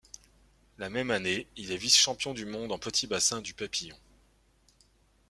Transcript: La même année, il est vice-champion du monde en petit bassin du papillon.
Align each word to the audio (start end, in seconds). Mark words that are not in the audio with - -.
La 0.79 0.89
même 0.89 1.11
année, 1.11 1.45
il 1.57 1.71
est 1.71 1.77
vice-champion 1.77 2.33
du 2.33 2.47
monde 2.47 2.71
en 2.71 2.79
petit 2.79 3.05
bassin 3.05 3.39
du 3.39 3.53
papillon. 3.53 3.95